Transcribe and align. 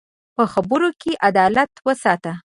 په 0.35 0.43
خبرو 0.53 0.89
کې 1.01 1.11
عدالت 1.27 1.71
وساته 1.87 2.31